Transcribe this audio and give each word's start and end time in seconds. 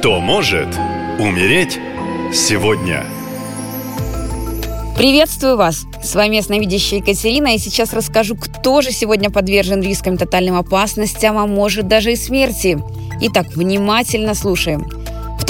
Кто 0.00 0.18
может 0.18 0.68
умереть 1.18 1.78
сегодня? 2.32 3.04
Приветствую 4.96 5.58
вас! 5.58 5.84
С 6.02 6.14
вами 6.14 6.36
ясновидящая 6.36 7.00
Екатерина, 7.00 7.54
и 7.54 7.58
сейчас 7.58 7.92
расскажу, 7.92 8.34
кто 8.34 8.80
же 8.80 8.92
сегодня 8.92 9.28
подвержен 9.28 9.82
рискам 9.82 10.16
тотальным 10.16 10.56
опасностям, 10.56 11.36
а 11.36 11.46
может 11.46 11.86
даже 11.86 12.12
и 12.12 12.16
смерти. 12.16 12.82
Итак, 13.20 13.48
внимательно 13.48 14.32
слушаем. 14.32 14.88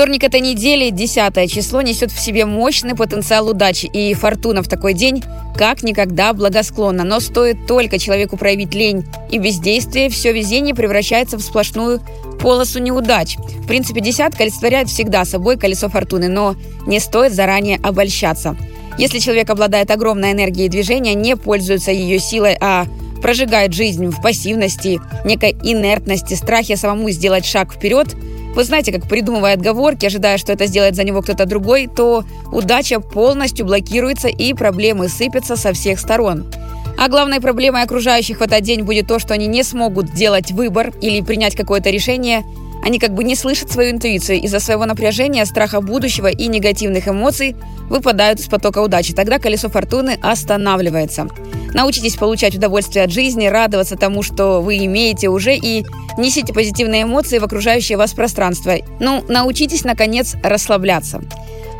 Вторник 0.00 0.24
этой 0.24 0.40
недели, 0.40 0.88
10 0.88 1.52
число, 1.52 1.82
несет 1.82 2.10
в 2.10 2.18
себе 2.18 2.46
мощный 2.46 2.94
потенциал 2.94 3.48
удачи, 3.48 3.84
и 3.84 4.14
фортуна 4.14 4.62
в 4.62 4.66
такой 4.66 4.94
день 4.94 5.22
как 5.54 5.82
никогда 5.82 6.32
благосклонна. 6.32 7.04
Но 7.04 7.20
стоит 7.20 7.66
только 7.66 7.98
человеку 7.98 8.38
проявить 8.38 8.72
лень 8.72 9.04
и 9.30 9.36
бездействие, 9.36 10.08
все 10.08 10.32
везение 10.32 10.74
превращается 10.74 11.36
в 11.36 11.42
сплошную 11.42 12.00
полосу 12.40 12.78
неудач. 12.78 13.36
В 13.36 13.66
принципе, 13.66 14.00
десятка 14.00 14.44
олицетворяет 14.44 14.88
всегда 14.88 15.26
собой 15.26 15.58
колесо 15.58 15.90
фортуны, 15.90 16.28
но 16.28 16.56
не 16.86 16.98
стоит 16.98 17.34
заранее 17.34 17.78
обольщаться. 17.82 18.56
Если 18.96 19.18
человек 19.18 19.50
обладает 19.50 19.90
огромной 19.90 20.32
энергией 20.32 20.70
движения, 20.70 21.12
не 21.12 21.36
пользуется 21.36 21.90
ее 21.90 22.18
силой, 22.18 22.56
а 22.58 22.86
прожигает 23.20 23.74
жизнь 23.74 24.06
в 24.06 24.22
пассивности, 24.22 24.98
некой 25.26 25.54
инертности, 25.62 26.32
страхе 26.32 26.78
самому 26.78 27.10
сделать 27.10 27.44
шаг 27.44 27.74
вперед– 27.74 28.16
вы 28.54 28.64
знаете, 28.64 28.92
как 28.92 29.08
придумывая 29.08 29.54
отговорки, 29.54 30.06
ожидая, 30.06 30.38
что 30.38 30.52
это 30.52 30.66
сделает 30.66 30.96
за 30.96 31.04
него 31.04 31.22
кто-то 31.22 31.46
другой, 31.46 31.86
то 31.86 32.24
удача 32.52 33.00
полностью 33.00 33.66
блокируется 33.66 34.28
и 34.28 34.52
проблемы 34.54 35.08
сыпятся 35.08 35.56
со 35.56 35.72
всех 35.72 36.00
сторон. 36.00 36.46
А 36.98 37.08
главной 37.08 37.40
проблемой 37.40 37.82
окружающих 37.82 38.38
в 38.38 38.42
этот 38.42 38.62
день 38.62 38.82
будет 38.82 39.06
то, 39.06 39.18
что 39.18 39.34
они 39.34 39.46
не 39.46 39.62
смогут 39.62 40.08
сделать 40.08 40.50
выбор 40.52 40.92
или 41.00 41.22
принять 41.22 41.56
какое-то 41.56 41.90
решение. 41.90 42.44
Они 42.82 42.98
как 42.98 43.14
бы 43.14 43.24
не 43.24 43.34
слышат 43.36 43.70
свою 43.70 43.90
интуицию 43.90 44.40
из-за 44.40 44.60
своего 44.60 44.86
напряжения, 44.86 45.44
страха 45.44 45.80
будущего 45.80 46.28
и 46.28 46.46
негативных 46.46 47.08
эмоций 47.08 47.56
выпадают 47.88 48.40
из 48.40 48.46
потока 48.46 48.78
удачи. 48.80 49.12
Тогда 49.12 49.38
колесо 49.38 49.68
фортуны 49.68 50.18
останавливается. 50.22 51.28
Научитесь 51.74 52.16
получать 52.16 52.56
удовольствие 52.56 53.04
от 53.04 53.10
жизни, 53.10 53.46
радоваться 53.46 53.96
тому, 53.96 54.22
что 54.22 54.60
вы 54.60 54.84
имеете 54.84 55.28
уже, 55.28 55.54
и 55.54 55.84
несите 56.18 56.52
позитивные 56.52 57.02
эмоции 57.02 57.38
в 57.38 57.44
окружающее 57.44 57.96
вас 57.98 58.12
пространство. 58.12 58.74
Ну, 58.98 59.24
научитесь, 59.28 59.84
наконец, 59.84 60.34
расслабляться. 60.42 61.20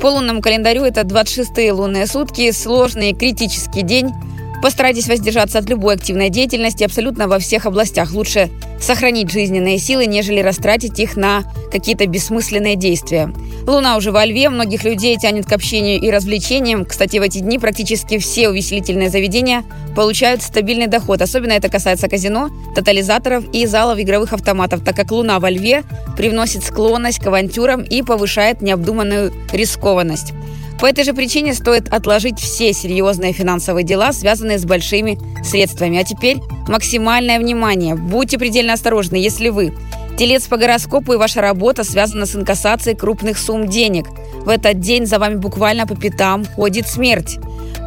По 0.00 0.08
лунному 0.08 0.40
календарю 0.40 0.84
это 0.84 1.00
26-е 1.00 1.72
лунные 1.72 2.06
сутки, 2.06 2.50
сложный 2.52 3.14
критический 3.14 3.82
день. 3.82 4.12
Постарайтесь 4.60 5.06
воздержаться 5.06 5.58
от 5.58 5.68
любой 5.68 5.94
активной 5.94 6.30
деятельности 6.30 6.82
абсолютно 6.82 7.28
во 7.28 7.38
всех 7.38 7.66
областях. 7.66 8.12
Лучше 8.12 8.50
сохранить 8.80 9.30
жизненные 9.30 9.78
силы, 9.78 10.06
нежели 10.06 10.40
растратить 10.40 10.98
их 10.98 11.16
на 11.16 11.44
какие-то 11.70 12.06
бессмысленные 12.06 12.74
действия. 12.76 13.32
Луна 13.66 13.96
уже 13.96 14.10
во 14.10 14.24
льве, 14.24 14.48
многих 14.48 14.84
людей 14.84 15.16
тянет 15.16 15.46
к 15.46 15.52
общению 15.52 16.00
и 16.00 16.10
развлечениям. 16.10 16.84
Кстати, 16.84 17.18
в 17.18 17.22
эти 17.22 17.38
дни 17.38 17.58
практически 17.58 18.18
все 18.18 18.48
увеселительные 18.48 19.10
заведения 19.10 19.62
получают 19.94 20.42
стабильный 20.42 20.86
доход. 20.86 21.22
Особенно 21.22 21.52
это 21.52 21.68
касается 21.68 22.08
казино, 22.08 22.50
тотализаторов 22.74 23.44
и 23.52 23.66
залов 23.66 23.98
игровых 24.00 24.32
автоматов, 24.32 24.82
так 24.84 24.96
как 24.96 25.10
Луна 25.12 25.38
во 25.38 25.50
льве 25.50 25.84
привносит 26.16 26.64
склонность 26.64 27.20
к 27.20 27.26
авантюрам 27.26 27.82
и 27.82 28.02
повышает 28.02 28.60
необдуманную 28.60 29.32
рискованность. 29.52 30.32
По 30.80 30.86
этой 30.86 31.02
же 31.02 31.12
причине 31.12 31.54
стоит 31.54 31.92
отложить 31.92 32.38
все 32.38 32.72
серьезные 32.72 33.32
финансовые 33.32 33.84
дела, 33.84 34.12
связанные 34.12 34.58
с 34.58 34.64
большими 34.64 35.18
средствами. 35.42 35.98
А 35.98 36.04
теперь 36.04 36.38
максимальное 36.68 37.40
внимание. 37.40 37.96
Будьте 37.96 38.38
предельно 38.38 38.74
осторожны, 38.74 39.16
если 39.16 39.48
вы 39.48 39.74
телец 40.16 40.46
по 40.46 40.56
гороскопу 40.56 41.12
и 41.12 41.16
ваша 41.16 41.40
работа 41.40 41.84
связана 41.84 42.26
с 42.26 42.34
инкассацией 42.34 42.96
крупных 42.96 43.38
сумм 43.38 43.66
денег. 43.66 44.06
В 44.44 44.48
этот 44.48 44.80
день 44.80 45.06
за 45.06 45.18
вами 45.18 45.36
буквально 45.36 45.86
по 45.86 45.96
пятам 45.96 46.44
ходит 46.44 46.88
смерть. 46.88 47.38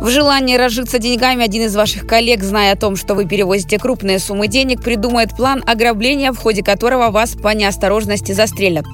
В 0.01 0.09
желании 0.09 0.57
разжиться 0.57 0.97
деньгами 0.97 1.45
один 1.45 1.63
из 1.63 1.75
ваших 1.75 2.07
коллег, 2.07 2.41
зная 2.41 2.73
о 2.73 2.75
том, 2.75 2.95
что 2.95 3.13
вы 3.13 3.25
перевозите 3.25 3.77
крупные 3.77 4.19
суммы 4.19 4.47
денег, 4.47 4.81
придумает 4.81 5.35
план 5.35 5.63
ограбления, 5.65 6.31
в 6.31 6.37
ходе 6.37 6.63
которого 6.63 7.11
вас 7.11 7.35
по 7.35 7.49
неосторожности 7.49 8.31
застрелят. 8.31 8.85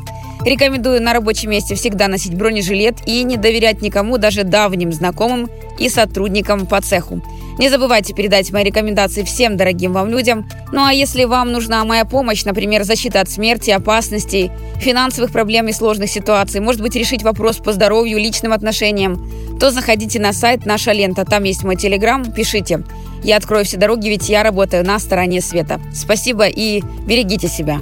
Рекомендую 0.47 1.01
на 1.01 1.11
рабочем 1.11 1.49
месте 1.49 1.75
всегда 1.75 2.07
носить 2.07 2.33
бронежилет 2.33 3.05
и 3.05 3.21
не 3.23 3.35
доверять 3.35 3.81
никому, 3.81 4.17
даже 4.17 4.45
давним 4.45 4.93
знакомым 4.93 5.49
и 5.77 5.89
сотрудникам 5.89 6.65
по 6.65 6.79
цеху. 6.79 7.21
Не 7.59 7.67
забывайте 7.67 8.13
передать 8.13 8.49
мои 8.53 8.63
рекомендации 8.63 9.23
всем 9.23 9.57
дорогим 9.57 9.91
вам 9.91 10.09
людям. 10.09 10.47
Ну 10.71 10.85
а 10.85 10.93
если 10.93 11.25
вам 11.25 11.51
нужна 11.51 11.83
моя 11.83 12.05
помощь, 12.05 12.45
например, 12.45 12.85
защита 12.85 13.19
от 13.19 13.29
смерти, 13.29 13.71
опасностей, 13.71 14.49
финансовых 14.79 15.33
проблем 15.33 15.67
и 15.67 15.73
сложных 15.73 16.09
ситуаций, 16.09 16.61
может 16.61 16.79
быть, 16.79 16.95
решить 16.95 17.23
вопрос 17.23 17.57
по 17.57 17.73
здоровью, 17.73 18.17
личным 18.17 18.53
отношениям, 18.53 19.29
то 19.59 19.69
заходите 19.69 20.17
на 20.17 20.31
сайт 20.31 20.65
«Наша 20.65 20.93
лента». 20.93 21.25
Там 21.25 21.43
есть 21.43 21.65
мой 21.65 21.75
телеграм, 21.75 22.23
пишите. 22.23 22.83
Я 23.21 23.35
открою 23.35 23.65
все 23.65 23.75
дороги, 23.75 24.07
ведь 24.07 24.29
я 24.29 24.43
работаю 24.43 24.85
на 24.85 24.97
стороне 24.97 25.41
света. 25.41 25.81
Спасибо 25.93 26.47
и 26.47 26.81
берегите 27.05 27.49
себя. 27.49 27.81